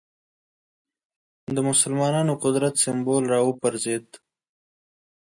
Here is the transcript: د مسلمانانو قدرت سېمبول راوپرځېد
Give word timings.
د 1.55 1.57
مسلمانانو 1.69 2.33
قدرت 2.43 2.73
سېمبول 2.83 3.23
راوپرځېد 3.33 4.07